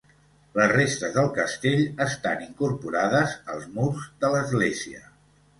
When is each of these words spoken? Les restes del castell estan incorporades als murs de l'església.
Les 0.59 0.71
restes 0.71 1.11
del 1.17 1.27
castell 1.35 1.83
estan 2.07 2.41
incorporades 2.47 3.37
als 3.57 3.69
murs 3.77 4.11
de 4.25 4.37
l'església. 4.39 5.07